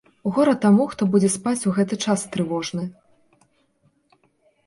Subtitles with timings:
[0.35, 2.85] Гора таму, хто будзе спаць у гэты час трывожны!